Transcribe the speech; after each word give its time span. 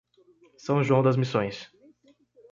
São 0.57 0.83
João 0.83 1.03
das 1.03 1.15
Missões 1.15 1.69